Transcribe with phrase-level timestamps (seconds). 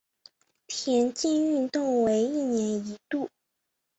[0.67, 3.29] 田径运动会为一年一度。